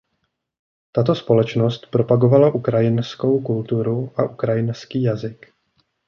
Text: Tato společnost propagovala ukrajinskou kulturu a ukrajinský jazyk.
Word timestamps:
Tato 0.91 1.15
společnost 1.15 1.87
propagovala 1.91 2.51
ukrajinskou 2.53 3.41
kulturu 3.41 4.11
a 4.17 4.23
ukrajinský 4.23 5.03
jazyk. 5.03 5.51